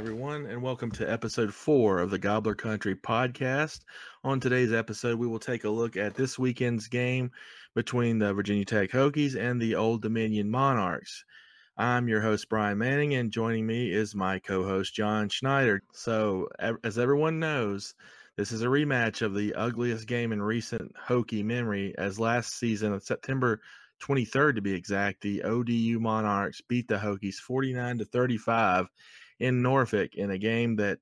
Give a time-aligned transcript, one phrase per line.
[0.00, 3.80] Everyone, and welcome to episode four of the Gobbler Country podcast.
[4.24, 7.30] On today's episode, we will take a look at this weekend's game
[7.74, 11.22] between the Virginia Tech Hokies and the Old Dominion Monarchs.
[11.76, 15.82] I'm your host, Brian Manning, and joining me is my co host, John Schneider.
[15.92, 16.48] So,
[16.82, 17.92] as everyone knows,
[18.38, 22.94] this is a rematch of the ugliest game in recent Hokie memory, as last season,
[22.94, 23.60] on September
[24.02, 28.86] 23rd to be exact, the ODU Monarchs beat the Hokies 49 to 35
[29.40, 30.98] in Norfolk in a game that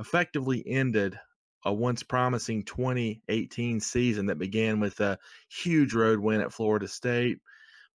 [0.00, 1.18] effectively ended
[1.64, 5.18] a once promising 2018 season that began with a
[5.48, 7.38] huge road win at Florida State.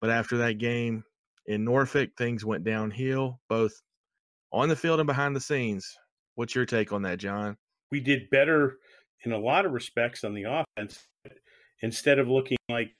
[0.02, 1.04] But after that game
[1.46, 3.82] in Norfolk, things went downhill, both
[4.52, 5.98] on the field and behind the scenes.
[6.36, 7.58] What's your take on that, John?
[7.92, 8.78] we did better
[9.24, 10.44] in a lot of respects on the
[10.78, 11.08] offense.
[11.82, 12.92] Instead of looking like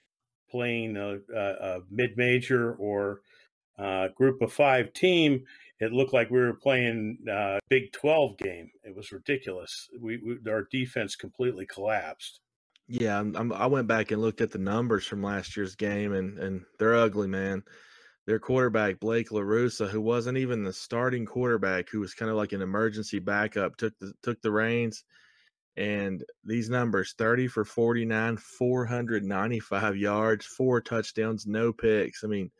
[0.50, 3.20] playing a, a, a mid-major or
[3.78, 5.44] uh group of five team,
[5.80, 8.70] it looked like we were playing uh, Big Twelve game.
[8.84, 9.88] It was ridiculous.
[9.98, 12.40] We, we our defense completely collapsed.
[12.86, 16.12] Yeah, I'm, I'm, I went back and looked at the numbers from last year's game,
[16.12, 17.62] and and they're ugly, man.
[18.26, 22.52] Their quarterback Blake LaRussa, who wasn't even the starting quarterback, who was kind of like
[22.52, 25.04] an emergency backup, took the took the reins.
[25.76, 31.72] And these numbers: thirty for forty nine, four hundred ninety five yards, four touchdowns, no
[31.72, 32.22] picks.
[32.22, 32.50] I mean,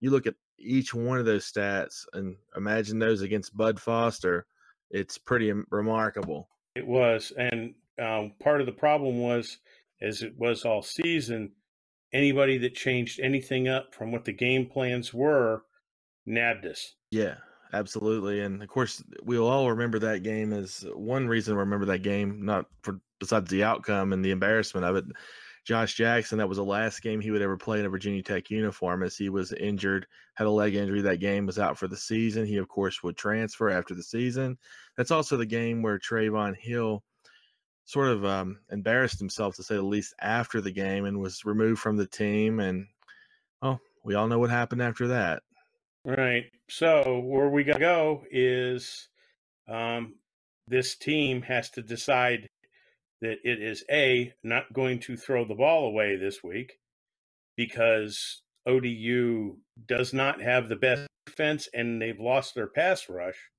[0.00, 4.46] you look at each one of those stats and imagine those against Bud Foster.
[4.90, 6.48] It's pretty remarkable.
[6.74, 9.58] It was, and um, part of the problem was,
[10.00, 11.52] as it was all season,
[12.12, 15.62] anybody that changed anything up from what the game plans were
[16.26, 16.94] nabbed us.
[17.10, 17.36] Yeah,
[17.72, 18.40] absolutely.
[18.40, 22.44] And of course, we'll all remember that game as one reason to remember that game,
[22.44, 25.04] not for besides the outcome and the embarrassment of it.
[25.64, 28.50] Josh Jackson, that was the last game he would ever play in a Virginia Tech
[28.50, 31.96] uniform as he was injured, had a leg injury that game, was out for the
[31.96, 32.44] season.
[32.44, 34.58] He, of course, would transfer after the season.
[34.96, 37.02] That's also the game where Trevon Hill
[37.86, 41.80] sort of um, embarrassed himself, to say the least, after the game and was removed
[41.80, 42.60] from the team.
[42.60, 42.86] And,
[43.62, 45.42] well, we all know what happened after that.
[46.04, 46.44] Right.
[46.68, 49.08] So where we gotta go is
[49.66, 50.16] um,
[50.68, 52.48] this team has to decide
[53.20, 56.74] that it is a not going to throw the ball away this week
[57.56, 63.50] because ODU does not have the best defense and they've lost their pass rush.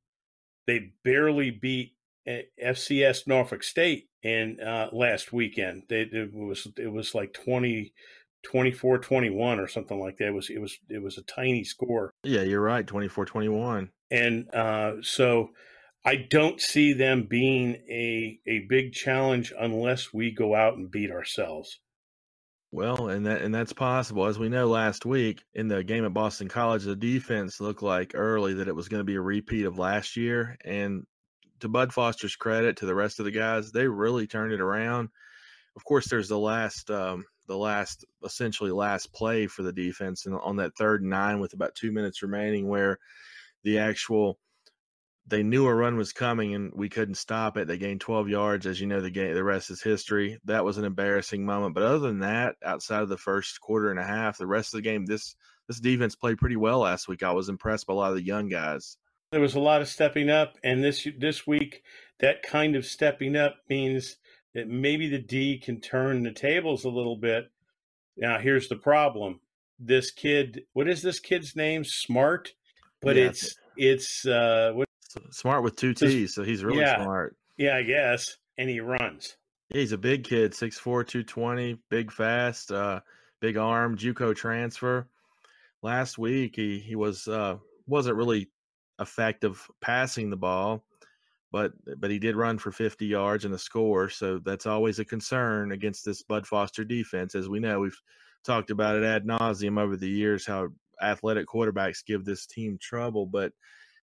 [0.67, 1.93] They barely beat
[2.27, 5.83] uh, FCS Norfolk State in uh, last weekend.
[5.89, 7.93] They, it was it was like 20
[8.45, 10.27] 24 21 or something like that.
[10.27, 12.11] It was it was it was a tiny score.
[12.23, 12.85] Yeah, you're right.
[12.85, 13.89] 24 21.
[14.11, 15.49] And uh, so
[16.05, 21.09] I don't see them being a a big challenge unless we go out and beat
[21.11, 21.79] ourselves.
[22.71, 24.25] Well, and that and that's possible.
[24.27, 28.11] As we know last week in the game at Boston College, the defense looked like
[28.13, 30.57] early that it was going to be a repeat of last year.
[30.63, 31.05] And
[31.61, 35.09] to Bud Foster's credit, to the rest of the guys, they really turned it around.
[35.75, 40.35] Of course, there's the last um, the last essentially last play for the defense and
[40.35, 42.99] on that third and nine with about two minutes remaining where
[43.63, 44.37] the actual
[45.27, 47.67] they knew a run was coming and we couldn't stop it.
[47.67, 48.65] They gained 12 yards.
[48.67, 50.39] As you know, the game, the rest is history.
[50.45, 51.73] That was an embarrassing moment.
[51.73, 54.77] But other than that, outside of the first quarter and a half, the rest of
[54.77, 55.35] the game, this
[55.67, 57.23] this defense played pretty well last week.
[57.23, 58.97] I was impressed by a lot of the young guys.
[59.31, 61.81] There was a lot of stepping up, and this this week,
[62.19, 64.17] that kind of stepping up means
[64.53, 67.51] that maybe the D can turn the tables a little bit.
[68.15, 69.39] Now, here's the problem:
[69.79, 71.83] this kid, what is this kid's name?
[71.83, 72.53] Smartt,
[73.01, 73.23] but Yeah.
[73.25, 74.87] it's it's uh, what?
[75.31, 77.01] Smartt with two T's, so he's really yeah.
[77.01, 77.35] smart.
[77.57, 79.37] Yeah, I guess, and he runs.
[79.69, 82.71] Yeah, he's a big kid, 6'4", 220, big, fast.
[82.71, 82.99] Uh,
[83.41, 85.07] big arm, JUCO transfer.
[85.81, 88.49] Last week he he was uh, wasn't really
[88.99, 90.83] effective passing the ball,
[91.51, 95.05] but but he did run for 50 yards and a score, so that's always a
[95.05, 97.35] concern against this Bud Foster defense.
[97.35, 98.01] As we know, we've
[98.43, 100.69] talked about it ad nauseum over the years how
[101.01, 103.51] athletic quarterbacks give this team trouble, but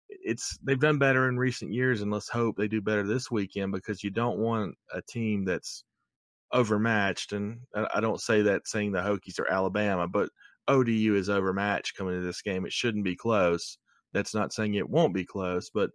[0.10, 3.72] it's they've done better in recent years, and let's hope they do better this weekend
[3.72, 5.84] because you don't want a team that's
[6.54, 7.34] overmatched.
[7.34, 7.60] And
[7.94, 10.30] I don't say that saying the Hokies are Alabama, but
[10.68, 12.66] ODU is overmatched coming into this game.
[12.66, 13.78] It shouldn't be close.
[14.14, 15.90] That's not saying it won't be close, but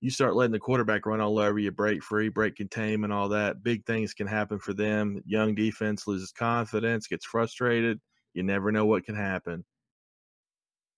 [0.00, 3.62] you start letting the quarterback run all over you, break free, break containment, all that.
[3.62, 5.20] Big things can happen for them.
[5.26, 8.00] Young defense loses confidence, gets frustrated.
[8.32, 9.64] You never know what can happen.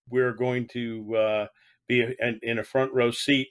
[0.08, 1.46] We're going to uh,
[2.00, 3.48] be in a front row seat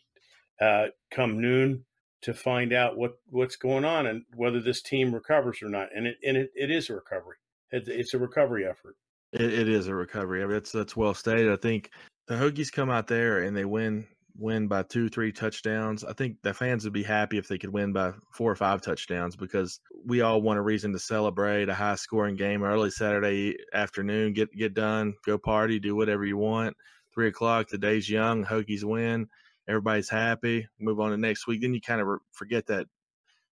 [0.62, 1.86] uh, come noon
[2.22, 5.90] to find out what, what's going on and whether this team recovers or not.
[5.96, 7.38] And it and it, it is a recovery.
[7.72, 8.96] It, it's a recovery effort.
[9.34, 10.44] It, it is a recovery.
[10.44, 11.52] I mean, that's that's well stated.
[11.52, 11.92] I think
[12.28, 14.08] the Hokies come out there and they win
[14.38, 16.04] win by two, three touchdowns.
[16.04, 18.82] I think the fans would be happy if they could win by four or five
[18.82, 23.58] touchdowns because we all want a reason to celebrate a high scoring game early Saturday
[23.74, 24.34] afternoon.
[24.34, 26.76] Get get done, go party, do whatever you want.
[27.14, 28.46] Three o'clock, the day's young.
[28.46, 29.28] Hokies win.
[29.68, 30.68] Everybody's happy.
[30.80, 31.62] Move on to next week.
[31.62, 32.88] Then you kind of forget that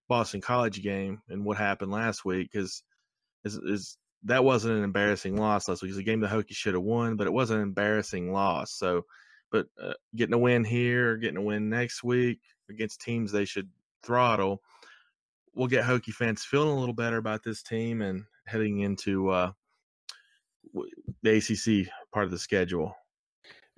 [0.08, 2.84] Boston College game and what happened last week because
[3.46, 5.90] is that wasn't an embarrassing loss last week.
[5.90, 8.72] It's a game the Hokies should have won, but it was an embarrassing loss.
[8.72, 9.06] So,
[9.52, 12.40] but uh, getting a win here, getting a win next week
[12.70, 13.70] against teams they should
[14.04, 14.62] throttle,
[15.54, 19.52] we'll get Hokie fans feeling a little better about this team and heading into uh,
[21.22, 22.96] the ACC part of the schedule.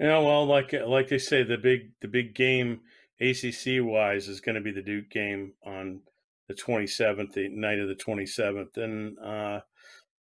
[0.01, 2.79] Yeah, well, like like they say, the big the big game
[3.19, 6.01] ACC wise is going to be the Duke game on
[6.47, 9.59] the 27th, the night of the 27th, and uh,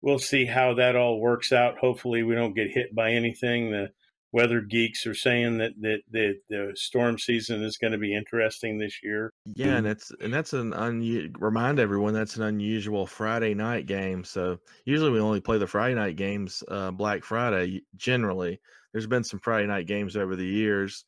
[0.01, 1.77] we'll see how that all works out.
[1.77, 3.71] Hopefully, we don't get hit by anything.
[3.71, 3.91] The
[4.33, 8.79] weather geeks are saying that that, that the storm season is going to be interesting
[8.79, 9.33] this year.
[9.55, 14.25] Yeah, and that's and that's an un remind everyone that's an unusual Friday night game.
[14.25, 17.83] So usually we only play the Friday night games uh, Black Friday.
[17.97, 18.61] Generally,
[18.93, 21.05] there's been some Friday night games over the years.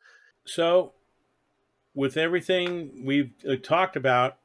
[0.46, 0.94] So,
[1.94, 4.38] with everything we've uh, talked about,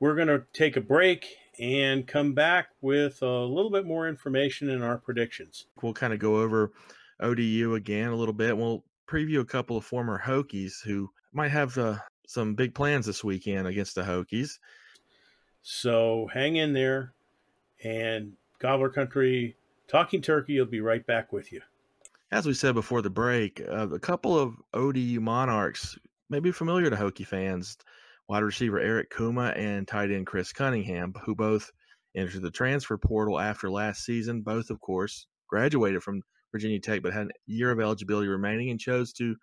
[0.00, 1.26] we're going to take a break
[1.58, 5.66] and come back with a little bit more information in our predictions.
[5.82, 6.72] We'll kind of go over
[7.20, 8.56] ODU again a little bit.
[8.56, 13.22] We'll preview a couple of former Hokies who might have uh, some big plans this
[13.22, 14.58] weekend against the Hokies.
[15.62, 17.14] So hang in there,
[17.82, 19.56] and Gobbler Country
[19.88, 21.60] Talking Turkey will be right back with you.
[22.30, 25.96] As we said before the break, uh, a couple of ODU Monarchs
[26.30, 27.76] may be familiar to Hokie fans
[28.28, 31.70] wide receiver Eric Kumah and tight end Chris Cunningham, who both
[32.14, 34.40] entered the transfer portal after last season.
[34.42, 36.22] Both, of course, graduated from
[36.54, 39.34] Virginia Tech, but had a year of eligibility remaining and chose to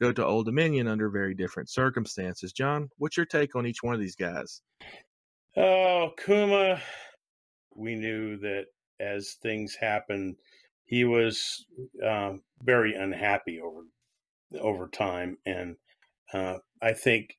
[0.00, 2.52] go to Old Dominion under very different circumstances.
[2.52, 4.62] John, what's your take on each one of these guys?
[5.56, 6.80] Oh, Kumah,
[7.76, 8.64] we knew that
[8.98, 10.34] as things happened,
[10.84, 11.64] he was
[12.04, 13.82] um, very unhappy over
[14.60, 15.76] over time, and
[16.32, 17.36] uh, I think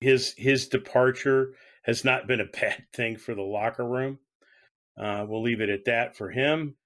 [0.00, 4.18] his his departure has not been a bad thing for the locker room.
[4.98, 6.76] Uh, we'll leave it at that for him.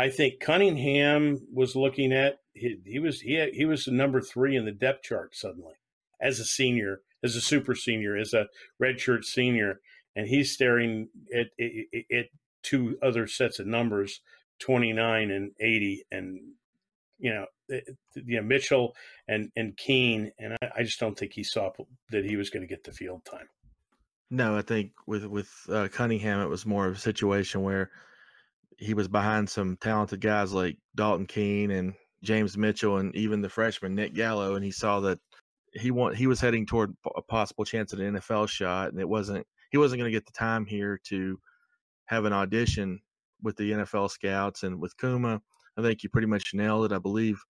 [0.00, 4.56] I think Cunningham was looking at he, he was he had, he was number three
[4.56, 5.74] in the depth chart suddenly
[6.22, 8.46] as a senior, as a super senior, as a
[8.82, 9.80] redshirt senior,
[10.16, 12.26] and he's staring at, at, at
[12.62, 14.22] two other sets of numbers,
[14.58, 16.40] twenty nine and eighty, and
[17.18, 17.44] you know
[18.14, 18.94] you know Mitchell
[19.28, 21.72] and and Keene, and I, I, just don't think he saw
[22.10, 23.48] that he was going to get the field time.
[24.30, 27.90] No, I think with with uh, Cunningham, it was more of a situation where
[28.80, 31.94] he was behind some talented guys like Dalton Keene and
[32.24, 35.18] James Mitchell, and even the freshman Nick Gallo, and he saw that
[35.72, 39.08] he want he was heading toward a possible chance at an NFL shot, and it
[39.08, 41.38] wasn't he wasn't going to get the time here to
[42.06, 43.00] have an audition
[43.42, 45.40] with the NFL scouts and with Kumah.
[45.78, 46.94] I think you pretty much nailed it.
[46.94, 47.40] I believe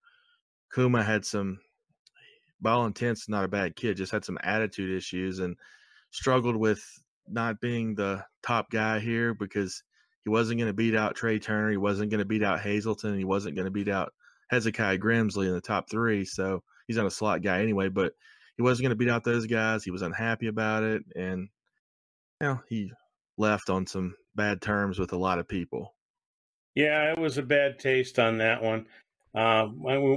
[0.75, 1.59] Kumah had some,
[2.61, 5.57] by all intents, not a bad kid, just had some attitude issues and
[6.11, 6.83] struggled with
[7.27, 9.83] not being the top guy here because
[10.25, 11.71] he wasn't going to beat out Tre Turner.
[11.71, 13.17] He wasn't going to beat out Hazelton.
[13.17, 14.13] He wasn't going to beat out
[14.49, 16.25] Hezekiah Grimsley in the top three.
[16.25, 18.13] So he's not a slot guy anyway, but
[18.57, 19.85] he wasn't going to beat out those guys.
[19.85, 21.03] He was unhappy about it.
[21.17, 21.49] And,
[22.41, 22.93] you know, he
[23.39, 25.95] left on some bad terms with a lot of people.
[26.75, 28.87] Yeah, it was a bad taste on that one.
[29.35, 29.69] Uh,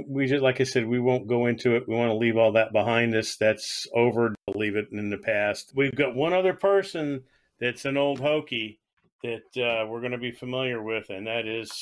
[0.08, 1.88] we just, like I said, we won't go into it.
[1.88, 3.36] We want to leave all that behind us.
[3.36, 4.34] That's over.
[4.54, 5.72] Leave it in the past.
[5.74, 7.22] We've got one other person
[7.60, 8.78] that's an old Hokie
[9.24, 11.72] that uh, we're going to be familiar with, and that is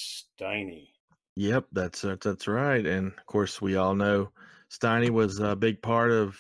[0.40, 0.88] Steiny.
[1.36, 2.86] Yep, that's uh, that's right.
[2.86, 4.30] And of course, we all know
[4.70, 6.38] Steiny was a big part of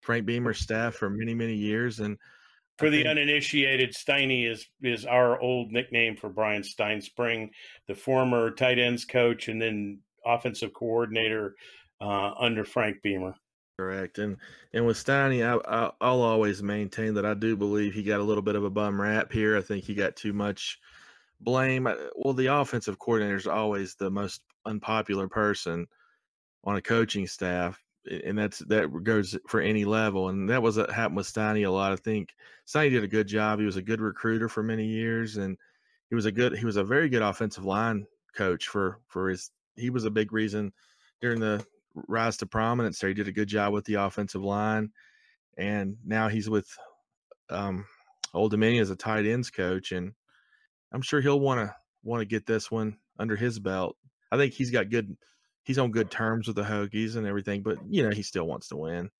[0.00, 2.00] Frank Beamer's staff for many many years.
[2.00, 2.16] And
[2.78, 7.50] For I the think- uninitiated, Steiny is is our old nickname for Bryan Stinespring,
[7.88, 11.54] the former tight ends coach and then offensive coordinator
[12.00, 13.34] uh, under Frank Beamer.
[13.82, 14.36] Correct, and
[14.72, 18.22] and with Steiny, I, I I'll always maintain that I do believe he got a
[18.22, 19.56] little bit of a bum rap here.
[19.58, 20.78] I think he got too much
[21.40, 21.88] blame.
[21.88, 25.88] Uh, well, the offensive coordinator is always the most unpopular person
[26.62, 27.82] on a coaching staff,
[28.24, 30.28] and that's that goes for any level.
[30.28, 31.90] And that was what happened with Steiny a lot.
[31.90, 32.28] I think
[32.68, 33.58] Steiny did a good job.
[33.58, 35.58] He was a good recruiter for many years, and
[36.08, 39.50] he was a good he was a very good offensive line coach for for his.
[39.74, 40.72] He was a big reason
[41.20, 43.08] during the rise to prominence there.
[43.08, 44.90] He did a good job with the offensive line,
[45.56, 46.68] and now he's with
[47.50, 47.86] um,
[48.34, 50.12] Old Dominion as a tight ends coach, and
[50.92, 53.96] I'm sure he'll want to want to get this one under his belt.
[54.30, 55.16] I think he's got good.
[55.64, 58.68] He's on good terms with the Hokies and everything, but you know he still wants
[58.68, 59.10] to win.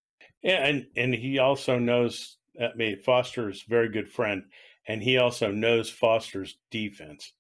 [0.43, 2.39] Yeah, and and he also knows.
[2.61, 4.45] I mean, Foster's very good friend,
[4.87, 7.33] and he also knows Foster's defense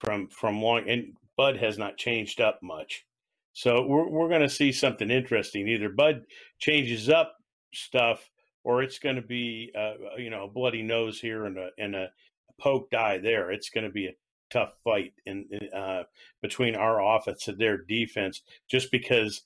[0.00, 0.88] from from long.
[0.88, 3.04] And Bud has not changed up much,
[3.52, 5.68] so we're we're going to see something interesting.
[5.68, 6.22] Either Bud
[6.58, 7.36] changes up
[7.74, 8.30] stuff,
[8.64, 11.94] or it's going to be uh, you know a bloody nose here and a and
[11.94, 12.10] a
[12.60, 13.50] poked eye there.
[13.50, 14.14] It's going to be a
[14.50, 16.04] tough fight in in, uh,
[16.42, 19.42] between our offense and their defense, just because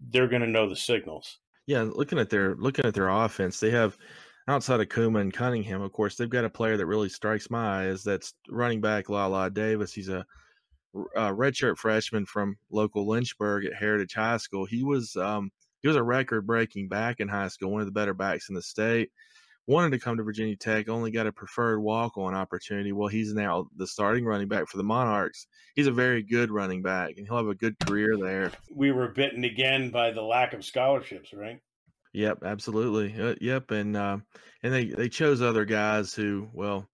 [0.00, 1.38] they're going to know the signals.
[1.66, 3.96] Yeah, looking at their looking at their offense, they have
[4.48, 7.82] outside of Kumah and Cunningham, of course, they've got a player that really strikes my
[7.82, 7.86] eye.
[7.86, 9.92] Is that's running back Lala Davis.
[9.92, 10.24] He's a,
[10.94, 14.64] a redshirt freshman from local Lynchburg at Heritage High School.
[14.64, 17.92] He was um, he was a record breaking back in high school, one of the
[17.92, 19.10] better backs in the state.
[19.68, 22.90] Wanted to come to Virginia Tech, only got a preferred walk on opportunity.
[22.92, 25.46] Well, he's now the starting running back for the Monarchs.
[25.76, 28.50] He's a very good running back, and he'll have a good career there.
[28.74, 31.60] we were bitten again by the lack of scholarships, right?
[32.12, 33.14] Yep, absolutely.
[33.20, 34.18] Uh, yep, and uh,
[34.62, 36.88] and they they chose other guys who, well,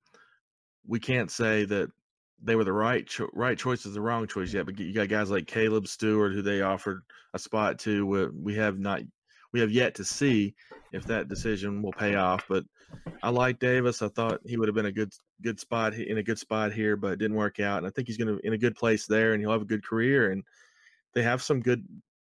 [0.87, 1.91] we can't say that
[2.43, 4.67] they were the right cho- right choices, the wrong choice yet.
[4.67, 7.03] But you got guys like Caleb Steward who they offered
[7.35, 8.31] a spot to.
[8.35, 9.03] We have not,
[9.53, 10.55] we have yet to see
[10.93, 12.45] if that decision will pay off.
[12.49, 12.65] But
[13.23, 14.03] I like Davis.
[14.03, 16.97] I thought he would have been a good good spot in a good spot here,
[16.97, 17.79] but it didn't work out.
[17.79, 19.67] And I think he's going to in a good place there, and he'll have a
[19.67, 20.31] good career.
[20.31, 20.43] And
[21.15, 21.85] they have some good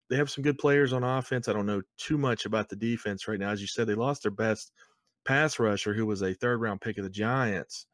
[0.10, 1.48] they have some good players on offense.
[1.48, 3.50] I don't know too much about the defense right now.
[3.50, 4.72] As you said, they lost their best
[5.26, 7.88] pass rusher, who was a third round pick of the Giants.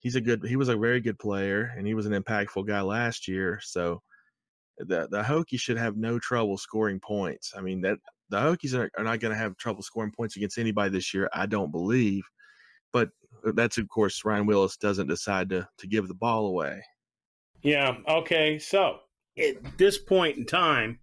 [0.00, 0.44] He's a good.
[0.44, 3.60] He was a very good player, and he was an impactful guy last year.
[3.62, 4.02] So
[4.78, 7.52] the the Hokies should have no trouble scoring points.
[7.56, 7.98] I mean that
[8.30, 11.28] the Hokies are, are not going to have trouble scoring points against anybody this year.
[11.32, 12.24] I don't believe,
[12.92, 13.10] but
[13.46, 16.82] uh, that's of course Ryan Willis doesn't decide to to give the ball away.
[17.62, 17.96] Yeah.
[18.08, 18.58] Okay.
[18.58, 19.00] So
[19.38, 20.98] at this point in time,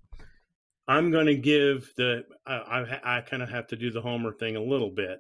[0.87, 4.33] I'm going to give the I, I, I kind of have to do the homer
[4.33, 5.19] thing a little bit.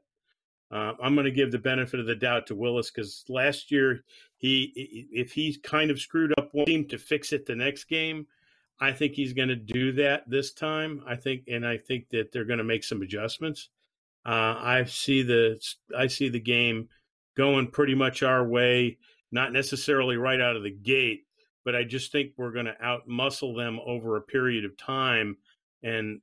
[0.71, 4.03] Uh, I'm going to give the benefit of the doubt to Willis because last year
[4.37, 8.27] he if he kind of screwed up one team to fix it the next game.
[8.79, 11.01] I think he's going to do that this time.
[11.07, 13.69] I think, and I think that they're going to make some adjustments.
[14.25, 15.59] Uh, I see the
[15.97, 16.89] I see the game
[17.35, 18.97] going pretty much our way,
[19.31, 21.23] not necessarily right out of the gate,
[21.63, 25.37] but I just think we're going to out muscle them over a period of time
[25.81, 26.19] and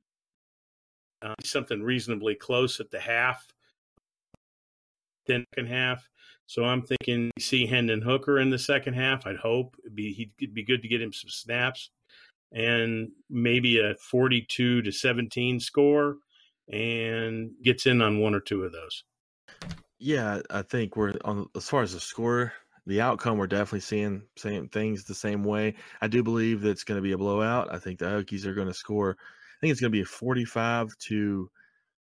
[1.21, 3.47] uh, something reasonably close at the half,
[5.25, 6.07] then second half.
[6.47, 9.25] So I'm thinking see Hendon Hooker in the second half.
[9.25, 11.89] I'd hope it'd be he'd be good to get him some snaps
[12.51, 16.17] and maybe a 42 to 17 score
[16.71, 19.03] and gets in on one or two of those.
[19.97, 22.53] Yeah, I think we're on as far as the score,
[22.85, 23.37] the outcome.
[23.37, 25.75] We're definitely seeing same things the same way.
[26.01, 27.73] I do believe that it's going to be a blowout.
[27.73, 29.17] I think the Hokies are going to score.
[29.19, 31.49] I think it's going to be a forty-five to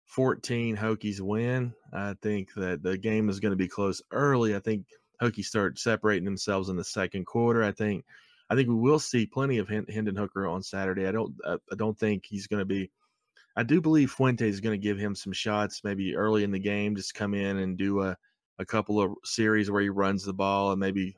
[0.09, 1.73] fourteen Hokies win.
[1.93, 4.55] I think that the game is going to be close early.
[4.55, 4.85] I think
[5.21, 7.63] Hokies start separating themselves in the second quarter.
[7.63, 8.03] I think.
[8.51, 11.07] I think we will see plenty of Hendon Hooker on Saturday.
[11.07, 11.35] I don't.
[11.45, 12.91] I I don't think he's going to be
[13.59, 16.59] I do believe Fuente is going to give him some shots maybe early in the
[16.59, 18.15] game, just come in and do a,
[18.57, 21.17] a couple of series where he runs the ball and maybe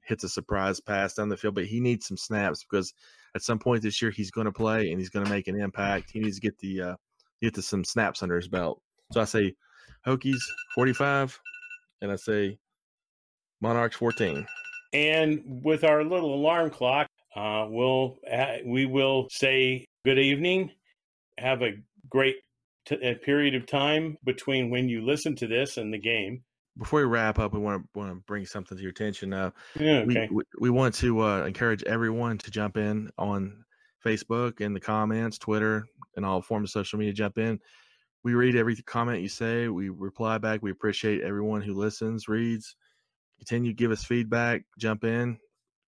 [0.00, 1.54] hits a surprise pass down the field.
[1.54, 2.94] But he needs some snaps because
[3.34, 5.60] at some point this year he's going to play and he's going to make an
[5.60, 6.10] impact.
[6.10, 6.96] He needs to get the uh,
[7.42, 8.80] get to some snaps under his belt.
[9.12, 9.54] So I say
[10.06, 10.40] Hokies
[10.74, 11.38] 45
[12.00, 12.58] and I say
[13.60, 14.46] Monarchs 14.
[14.94, 20.70] And with our little alarm clock, uh, we'll uh, we will say good evening.
[21.38, 21.72] Have a
[22.08, 22.36] great
[22.86, 26.42] t- period of time between when you listen to this and the game.
[26.78, 29.32] before we wrap up, we want to want to bring something to your attention.
[29.32, 30.28] Uh, Yeah, we, okay.
[30.30, 33.64] we we want to uh, encourage everyone to jump in on
[34.04, 37.12] Facebook in the comments, Twitter, and all forms of social media.
[37.12, 37.60] Jump in.
[38.24, 39.68] We read every comment you say.
[39.68, 40.62] We reply back.
[40.62, 42.76] We appreciate everyone who listens, reads.
[43.38, 44.62] Continue give us feedback.
[44.78, 45.38] Jump in,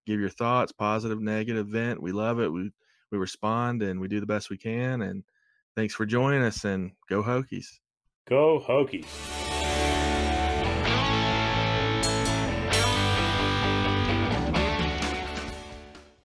[0.07, 2.03] give your thoughts, positive, negative, vent.
[2.03, 2.49] We love it.
[2.49, 2.73] We
[3.13, 5.03] we respond and we do the best we can.
[5.03, 5.23] And
[5.77, 6.65] thanks for joining us.
[6.65, 7.67] And go Hokies.
[8.29, 9.54] Go Hokies.